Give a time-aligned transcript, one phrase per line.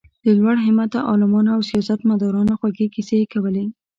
[0.25, 3.65] د لوړ همته عالمانو او سیاست مدارانو خوږې کیسې یې کولې.